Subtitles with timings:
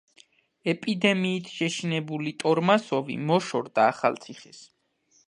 [0.71, 4.65] ეპიდემიით შეშინებული ტორმასოვი მოშორდა ახალციხეს.